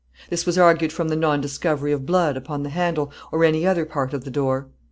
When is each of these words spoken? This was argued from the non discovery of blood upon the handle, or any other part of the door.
This 0.31 0.47
was 0.47 0.57
argued 0.57 0.91
from 0.91 1.09
the 1.09 1.15
non 1.15 1.41
discovery 1.41 1.91
of 1.91 2.07
blood 2.07 2.35
upon 2.35 2.63
the 2.63 2.71
handle, 2.71 3.11
or 3.31 3.45
any 3.45 3.67
other 3.67 3.85
part 3.85 4.15
of 4.15 4.23
the 4.23 4.31
door. 4.31 4.65